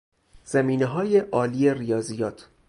زمینههای 0.45 1.17
عالی 1.19 1.69
ریاضیات 1.73 2.49